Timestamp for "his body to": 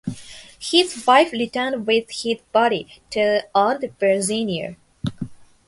2.09-3.41